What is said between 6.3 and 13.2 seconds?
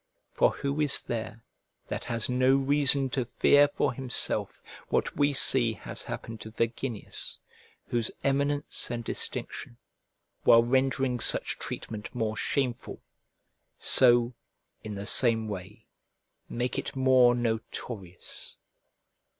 to Verginius, whose eminence and distinction, while rendering such treatment more shameful,